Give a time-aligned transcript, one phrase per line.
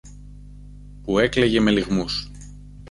[1.03, 2.31] που έκλαιγε με λυγμούς.